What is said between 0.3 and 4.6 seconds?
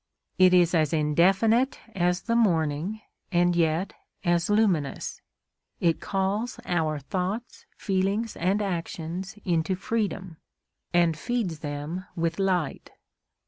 It is as indefinite as the morning, and yet as